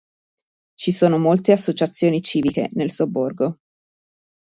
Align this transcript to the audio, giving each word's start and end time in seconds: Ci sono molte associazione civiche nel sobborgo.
Ci 0.73 0.91
sono 0.91 1.19
molte 1.19 1.51
associazione 1.51 2.21
civiche 2.21 2.71
nel 2.73 2.89
sobborgo. 2.89 3.59